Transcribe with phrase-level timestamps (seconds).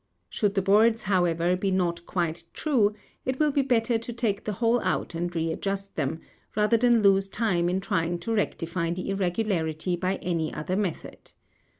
[0.29, 4.53] Should the boards however be not quite true, it will be better to take the
[4.53, 6.21] whole out and readjust them,
[6.55, 11.33] rather than lose time in trying to rectify the irregularity by any other method.